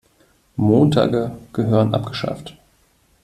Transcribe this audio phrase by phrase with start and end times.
[0.55, 2.57] Montage gehören abgeschafft.